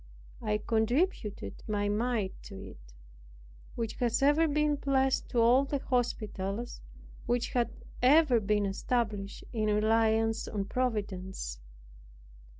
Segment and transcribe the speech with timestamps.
[0.41, 2.93] I contributed my mite to it
[3.75, 6.81] which has ever been blest to all the hospitals,
[7.27, 7.69] which have
[8.01, 11.59] ever been established in reliance on Providence.